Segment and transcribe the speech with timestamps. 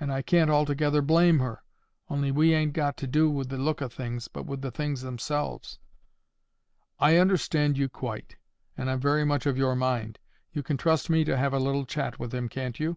[0.00, 1.62] And I can't altogether blame her,
[2.10, 5.02] only we ain't got to do with the look o' things, but with the things
[5.02, 5.78] themselves."
[6.98, 8.34] "I understand you quite,
[8.76, 10.18] and I'm very much of your mind.
[10.52, 12.96] You can trust me to have a little chat with him, can't you?"